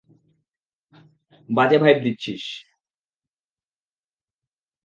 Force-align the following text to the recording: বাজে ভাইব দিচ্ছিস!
বাজে 1.49 1.77
ভাইব 1.77 1.97
দিচ্ছিস! 2.03 2.43